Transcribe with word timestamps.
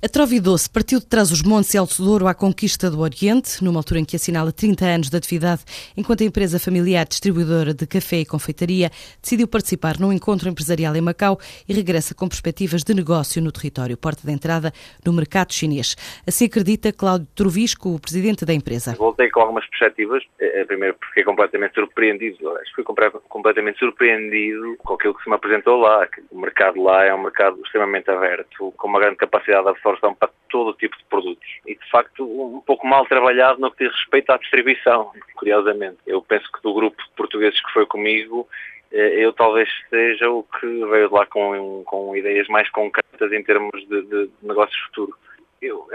A 0.00 0.08
Trovidoce 0.08 0.70
partiu 0.70 1.00
de 1.00 1.08
trás 1.08 1.32
os 1.32 1.42
montes 1.42 1.74
e 1.74 1.78
Alto 1.78 2.24
à 2.28 2.32
conquista 2.32 2.88
do 2.88 3.00
Oriente, 3.00 3.64
numa 3.64 3.80
altura 3.80 3.98
em 3.98 4.04
que 4.04 4.14
assinala 4.14 4.52
30 4.52 4.84
anos 4.84 5.10
de 5.10 5.16
atividade, 5.16 5.64
enquanto 5.96 6.22
a 6.22 6.24
empresa 6.24 6.60
familiar 6.60 7.04
distribuidora 7.04 7.74
de 7.74 7.84
café 7.84 8.18
e 8.18 8.24
confeitaria 8.24 8.90
decidiu 9.20 9.48
participar 9.48 9.98
num 9.98 10.12
encontro 10.12 10.48
empresarial 10.48 10.94
em 10.94 11.00
Macau 11.00 11.36
e 11.68 11.72
regressa 11.72 12.14
com 12.14 12.28
perspectivas 12.28 12.84
de 12.84 12.94
negócio 12.94 13.42
no 13.42 13.50
território, 13.50 13.96
porta 13.96 14.22
de 14.24 14.32
entrada 14.32 14.72
no 15.04 15.12
mercado 15.12 15.52
chinês. 15.52 15.96
Assim 16.24 16.44
acredita 16.44 16.92
Cláudio 16.92 17.26
Trovisco, 17.34 17.96
o 17.96 18.00
presidente 18.00 18.44
da 18.44 18.54
empresa. 18.54 18.94
Voltei 18.94 19.28
com 19.30 19.40
algumas 19.40 19.66
perspectivas, 19.66 20.22
eh, 20.38 20.60
eh, 20.60 20.64
primeiro 20.64 20.96
fiquei 21.08 21.24
completamente 21.24 21.74
surpreendido, 21.74 22.38
fui 22.72 22.84
completamente 22.84 23.80
surpreendido 23.80 24.76
com 24.78 24.94
aquilo 24.94 25.14
que 25.14 25.24
se 25.24 25.28
me 25.28 25.34
apresentou 25.34 25.76
lá, 25.76 26.06
que 26.06 26.22
o 26.30 26.38
mercado 26.38 26.80
lá 26.80 27.04
é 27.04 27.12
um 27.12 27.24
mercado 27.24 27.60
extremamente 27.64 28.08
aberto, 28.08 28.72
com 28.76 28.86
uma 28.86 29.00
grande 29.00 29.16
capacidade 29.16 29.64
de 29.64 29.87
absorção 29.88 30.14
para 30.14 30.30
todo 30.48 30.74
tipo 30.74 30.96
de 30.96 31.04
produtos. 31.04 31.48
E, 31.66 31.74
de 31.74 31.90
facto, 31.90 32.24
um 32.24 32.60
pouco 32.60 32.86
mal 32.86 33.06
trabalhado 33.06 33.60
no 33.60 33.70
que 33.70 33.84
diz 33.84 33.94
respeito 33.94 34.30
à 34.30 34.36
distribuição, 34.36 35.12
curiosamente. 35.36 35.98
Eu 36.06 36.22
penso 36.22 36.50
que 36.52 36.62
do 36.62 36.74
grupo 36.74 37.02
de 37.02 37.10
portugueses 37.16 37.60
que 37.60 37.72
foi 37.72 37.86
comigo, 37.86 38.48
eh, 38.92 39.24
eu 39.24 39.32
talvez 39.32 39.68
seja 39.90 40.30
o 40.30 40.42
que 40.42 40.66
veio 40.66 41.08
de 41.08 41.14
lá 41.14 41.26
com, 41.26 41.82
com 41.84 42.16
ideias 42.16 42.48
mais 42.48 42.68
concretas 42.70 43.32
em 43.32 43.42
termos 43.42 43.86
de, 43.88 44.02
de 44.02 44.30
negócios 44.42 44.78
futuros. 44.86 45.16
Eu, 45.60 45.88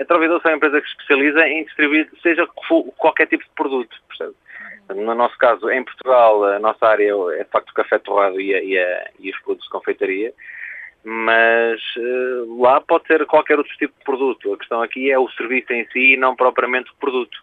a 0.00 0.04
Trovidor 0.06 0.40
é 0.44 0.48
uma 0.48 0.56
empresa 0.56 0.80
que 0.80 0.86
se 0.86 0.92
especializa 0.92 1.46
em 1.46 1.64
distribuir 1.64 2.10
seja 2.22 2.46
qualquer 2.96 3.26
tipo 3.26 3.44
de 3.44 3.50
produto, 3.50 3.94
percebe? 4.08 4.34
No 4.88 5.14
nosso 5.14 5.36
caso, 5.36 5.70
em 5.70 5.84
Portugal, 5.84 6.42
a 6.44 6.58
nossa 6.58 6.86
área 6.86 7.12
é 7.34 7.44
de 7.44 7.50
facto 7.50 7.70
o 7.70 7.74
café 7.74 7.98
torrado 7.98 8.40
e, 8.40 8.54
a, 8.54 8.62
e, 8.62 8.78
a, 8.78 9.10
e 9.20 9.30
os 9.30 9.38
produtos 9.40 9.66
de 9.66 9.70
confeitaria 9.70 10.32
mas 11.04 11.80
uh, 11.96 12.60
lá 12.62 12.80
pode 12.80 13.06
ser 13.06 13.24
qualquer 13.26 13.58
outro 13.58 13.76
tipo 13.76 13.96
de 13.98 14.04
produto. 14.04 14.52
A 14.52 14.58
questão 14.58 14.82
aqui 14.82 15.10
é 15.10 15.18
o 15.18 15.30
serviço 15.30 15.72
em 15.72 15.86
si 15.86 16.14
e 16.14 16.16
não 16.16 16.36
propriamente 16.36 16.90
o 16.90 16.96
produto. 16.96 17.38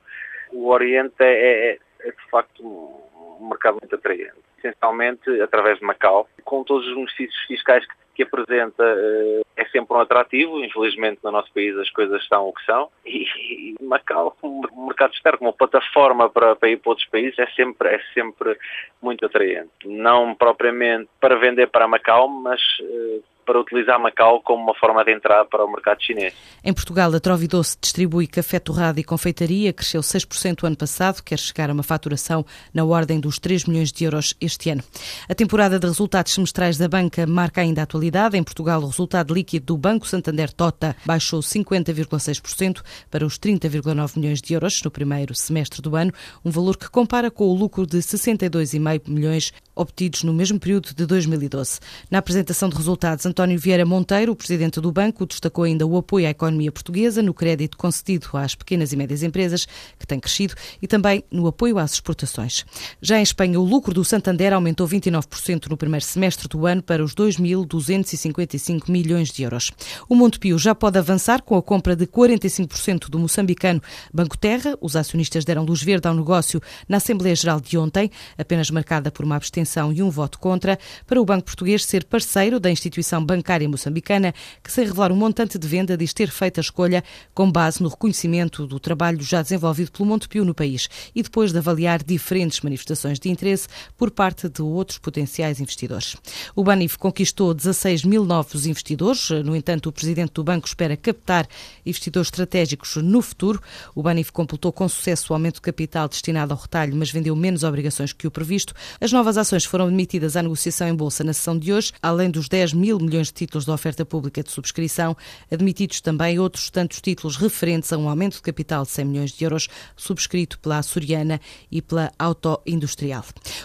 O 0.52 0.70
Oriente 0.70 1.16
é, 1.20 1.72
é, 1.72 1.80
é 2.02 2.12
de 2.12 2.30
facto 2.30 2.64
um 2.64 3.48
mercado 3.50 3.78
muito 3.82 3.96
atraente, 3.96 4.34
essencialmente 4.58 5.42
através 5.42 5.80
de 5.80 5.86
Macau, 5.86 6.28
com 6.44 6.64
todos 6.64 6.88
os 6.88 6.96
benefícios 6.96 7.40
fiscais 7.46 7.86
que, 7.86 7.94
que 8.16 8.24
apresenta, 8.24 8.84
uh, 8.84 9.46
é 9.56 9.66
sempre 9.66 9.96
um 9.96 10.00
atrativo. 10.00 10.64
Infelizmente, 10.64 11.20
no 11.24 11.32
nosso 11.32 11.52
país 11.52 11.76
as 11.78 11.90
coisas 11.90 12.22
estão 12.22 12.48
o 12.48 12.54
que 12.54 12.64
são. 12.66 12.90
E, 13.06 13.76
Macau, 13.82 14.36
como 14.40 14.86
mercado 14.86 15.14
externo, 15.14 15.40
como 15.40 15.54
plataforma 15.54 16.30
para, 16.30 16.56
para 16.56 16.70
ir 16.70 16.78
para 16.78 16.92
outros 16.92 17.08
países, 17.10 17.38
é 17.40 17.48
sempre, 17.48 17.90
é 17.90 18.00
sempre 18.14 18.58
muito 19.02 19.26
atraente. 19.26 19.72
Não 19.86 20.36
propriamente 20.36 21.10
para 21.20 21.36
vender 21.36 21.68
para 21.68 21.88
Macau, 21.88 22.28
mas 22.28 22.62
uh, 22.82 23.24
para 23.48 23.60
utilizar 23.62 23.98
Macau 24.00 24.42
como 24.42 24.62
uma 24.62 24.76
forma 24.76 25.04
de 25.06 25.16
entrar 25.16 25.46
para 25.46 25.64
o 25.64 25.72
mercado 25.72 26.04
chinês. 26.04 26.34
Em 26.62 26.74
Portugal, 26.74 27.16
a 27.16 27.20
Trovidoce 27.20 27.78
distribui 27.82 28.28
café 28.28 28.60
torrado 28.60 29.00
e 29.00 29.04
confeitaria, 29.04 29.72
cresceu 29.72 30.02
6% 30.02 30.66
ano 30.66 30.76
passado, 30.76 31.24
quer 31.24 31.40
chegar 31.40 31.70
a 31.70 31.74
uma 31.74 31.82
faturação 31.82 32.46
na 32.74 32.84
ordem 32.84 33.22
dos 33.22 33.40
3 33.40 33.64
milhões 33.66 33.90
de 33.90 34.04
euros 34.04 34.36
este 34.42 34.70
ano. 34.70 34.84
A 35.30 35.34
temporada 35.34 35.80
de 35.80 35.88
resultados 35.88 36.34
semestrais 36.34 36.78
da 36.78 36.90
banca 36.90 37.26
marca 37.26 37.62
ainda 37.62 37.82
a 37.82 37.86
atualidade. 37.86 38.38
Em 38.38 38.44
Portugal, 38.44 38.82
o 38.82 38.88
resultado 38.88 39.34
líquido 39.34 39.68
do 39.68 39.78
Banco 39.78 40.06
Santander 40.06 40.52
Tota 40.52 40.94
baixou 41.06 41.40
50,6% 41.40 42.84
para 43.10 43.26
os 43.26 43.40
30,9 43.40 44.18
milhões 44.18 44.42
de 44.42 44.54
euros 44.54 44.82
no 44.84 44.92
primeiro 44.92 45.34
semestre 45.34 45.82
do 45.82 45.96
ano, 45.96 46.12
um 46.44 46.52
valor 46.52 46.76
que 46.76 46.90
compara 46.90 47.32
com 47.32 47.46
o 47.46 47.56
lucro 47.56 47.88
de 47.88 48.00
62,5 48.00 49.10
milhões 49.10 49.54
obtidos 49.74 50.24
no 50.24 50.34
mesmo 50.34 50.60
período 50.60 50.94
de 50.94 51.06
2012. 51.06 51.80
Na 52.12 52.20
apresentação 52.20 52.68
de 52.68 52.76
resultados, 52.76 53.26
António 53.38 53.60
Vieira 53.60 53.86
Monteiro, 53.86 54.32
o 54.32 54.36
presidente 54.36 54.82
do 54.82 54.92
banco, 54.92 55.24
destacou 55.24 55.64
ainda 55.64 55.86
o 55.86 55.96
apoio 55.96 56.26
à 56.26 56.32
economia 56.32 56.72
portuguesa 56.72 57.22
no 57.22 57.36
crédito 57.36 57.78
concedido 57.78 58.30
às 58.34 58.56
pequenas 58.56 58.92
e 58.92 58.96
médias 58.96 59.22
empresas, 59.22 59.68
que 60.00 60.08
tem 60.08 60.20
crescido, 60.20 60.56
e 60.82 60.88
também 60.88 61.24
no 61.30 61.46
apoio 61.46 61.78
às 61.78 61.94
exportações. 61.94 62.66
Já 63.00 63.20
em 63.20 63.22
Espanha, 63.22 63.60
o 63.60 63.64
lucro 63.64 63.94
do 63.94 64.04
Santander 64.04 64.54
aumentou 64.54 64.88
29% 64.88 65.68
no 65.68 65.78
primeiro 65.78 66.04
semestre 66.04 66.48
do 66.48 66.66
ano 66.66 66.82
para 66.82 67.04
os 67.04 67.14
2.255 67.14 68.90
milhões 68.90 69.30
de 69.30 69.44
euros. 69.44 69.72
O 70.10 70.16
Montepio 70.16 70.58
já 70.58 70.74
pode 70.74 70.98
avançar 70.98 71.44
com 71.44 71.56
a 71.56 71.62
compra 71.62 71.96
de 71.96 72.08
45% 72.08 73.08
do 73.08 73.20
moçambicano 73.20 73.84
Banco 74.12 74.36
Terra. 74.36 74.76
Os 74.82 74.96
acionistas 74.96 75.46
deram 75.46 75.64
luz 75.64 75.84
verde 75.84 76.08
ao 76.08 76.16
negócio 76.16 76.60
na 76.90 76.98
Assembleia 76.98 77.36
Geral 77.36 77.62
de 77.62 77.78
ontem, 77.78 78.10
apenas 78.36 78.72
marcada 78.72 79.12
por 79.12 79.24
uma 79.24 79.36
abstenção 79.36 79.94
e 79.94 80.02
um 80.02 80.10
voto 80.10 80.40
contra, 80.40 80.80
para 81.06 81.22
o 81.22 81.26
Banco 81.26 81.46
Português 81.46 81.86
ser 81.86 82.04
parceiro 82.04 82.60
da 82.60 82.72
instituição 82.72 83.27
bancária 83.28 83.70
moçambicana, 83.70 84.34
que, 84.64 84.72
sem 84.72 84.86
revelar 84.86 85.12
um 85.12 85.16
montante 85.16 85.60
de 85.60 85.68
venda, 85.68 85.96
diz 85.96 86.14
ter 86.14 86.32
feito 86.32 86.60
a 86.60 86.62
escolha 86.62 87.04
com 87.36 87.52
base 87.52 87.84
no 87.84 87.90
reconhecimento 87.90 88.66
do 88.66 88.80
trabalho 88.80 89.22
já 89.22 89.42
desenvolvido 89.42 89.92
pelo 89.92 90.08
Montepio 90.08 90.46
no 90.46 90.56
país 90.56 90.90
e 91.14 91.22
depois 91.22 91.52
de 91.52 91.58
avaliar 91.58 92.02
diferentes 92.02 92.62
manifestações 92.62 93.20
de 93.20 93.30
interesse 93.30 93.68
por 93.98 94.10
parte 94.10 94.48
de 94.48 94.62
outros 94.62 94.98
potenciais 94.98 95.60
investidores. 95.60 96.16
O 96.56 96.64
Banif 96.64 96.98
conquistou 96.98 97.54
16 97.54 98.06
mil 98.06 98.24
novos 98.24 98.66
investidores, 98.66 99.30
no 99.44 99.56
entanto, 99.56 99.90
o 99.90 99.92
presidente 99.92 100.32
do 100.34 100.44
banco 100.44 100.68
espera 100.68 100.96
captar 100.96 101.48
investidores 101.86 102.28
estratégicos 102.28 102.96
no 102.96 103.22
futuro. 103.22 103.62
O 103.94 104.02
Banif 104.02 104.32
completou 104.32 104.72
com 104.72 104.88
sucesso 104.88 105.32
o 105.32 105.36
aumento 105.36 105.56
de 105.56 105.62
capital 105.62 106.08
destinado 106.08 106.54
ao 106.54 106.60
retalho, 106.60 106.96
mas 106.96 107.12
vendeu 107.12 107.36
menos 107.36 107.64
obrigações 107.64 108.14
que 108.14 108.26
o 108.26 108.32
previsto. 108.32 108.74
As 109.02 109.12
novas 109.12 109.38
ações 109.38 109.66
foram 109.66 109.88
admitidas 109.88 110.38
à 110.38 110.44
negociação 110.44 110.88
em 110.88 110.96
bolsa 110.96 111.24
na 111.24 111.34
sessão 111.34 111.58
de 111.58 111.74
hoje, 111.74 111.92
além 112.02 112.30
dos 112.30 112.48
10 112.48 112.74
mil 112.74 113.00
milhões 113.00 113.17
milhões 113.18 113.28
de 113.28 113.34
títulos 113.34 113.66
de 113.66 113.72
oferta 113.72 114.06
pública 114.06 114.44
de 114.44 114.52
subscrição, 114.52 115.18
admitidos 115.52 116.02
também 116.02 116.38
outros 116.40 116.70
tantos 116.70 117.02
títulos 117.02 117.36
referentes 117.36 117.92
a 117.92 117.98
um 117.98 118.08
aumento 118.08 118.36
de 118.36 118.42
capital 118.42 118.84
de 118.84 118.92
100 118.92 119.06
milhões 119.06 119.32
de 119.32 119.44
euros, 119.44 119.68
subscrito 119.96 120.60
pela 120.60 120.78
Açoriana 120.78 121.42
e 121.72 121.82
pela 121.82 122.12
Auto 122.20 122.62
Industrial. 122.66 123.24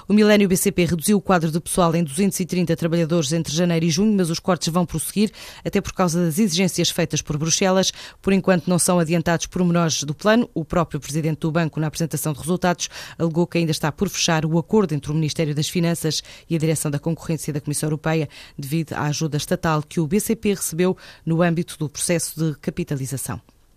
O 0.09 0.15
Milênio 0.15 0.49
BCP 0.49 0.87
reduziu 0.87 1.19
o 1.19 1.21
quadro 1.21 1.51
de 1.51 1.61
pessoal 1.61 1.95
em 1.95 2.03
230 2.03 2.75
trabalhadores 2.77 3.33
entre 3.33 3.55
janeiro 3.55 3.85
e 3.85 3.91
junho, 3.91 4.17
mas 4.17 4.31
os 4.31 4.39
cortes 4.39 4.69
vão 4.69 4.87
prosseguir, 4.87 5.31
até 5.65 5.81
por 5.81 5.93
causa 5.93 6.25
das 6.25 6.39
exigências 6.39 6.89
feitas 6.89 7.21
por 7.21 7.37
Bruxelas. 7.37 7.93
Por 8.23 8.33
enquanto 8.33 8.69
não 8.69 8.79
são 8.79 8.99
adiantados 8.99 9.47
pormenores 9.47 10.03
do 10.05 10.15
plano. 10.15 10.49
O 10.55 10.65
próprio 10.65 10.99
presidente 10.99 11.41
do 11.41 11.53
banco, 11.53 11.79
na 11.79 11.89
apresentação 11.89 12.33
de 12.33 12.39
resultados, 12.39 12.89
alegou 13.19 13.47
que 13.47 13.59
ainda 13.59 13.71
está 13.71 13.93
por 13.93 14.09
fechar 14.09 14.47
o 14.47 14.59
acordo 14.59 14.95
entre 14.95 15.11
o 15.11 15.15
Ministério 15.15 15.55
das 15.55 15.69
Finanças 15.69 16.23
e 16.49 16.57
a 16.57 16.59
Direção 16.59 16.91
da 16.91 16.99
Concorrência 16.99 17.53
da 17.53 17.61
Comissão 17.61 17.89
Europeia 17.89 18.29
devido 18.57 18.95
à 18.95 19.03
ajuda 19.03 19.42
estatal 19.43 19.83
que 19.83 20.01
o 20.01 20.07
BCP 20.07 20.55
recebeu 20.55 20.97
no 21.25 21.43
âmbito 21.43 21.77
do 21.79 21.89
processo 21.89 22.39
de 22.53 22.59
capitalização. 22.59 23.41